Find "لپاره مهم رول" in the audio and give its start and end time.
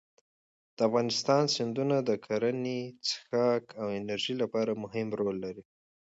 4.41-5.35